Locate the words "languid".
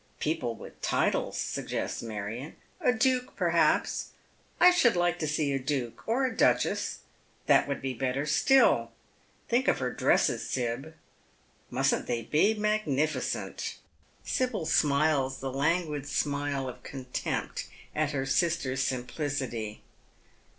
15.53-16.07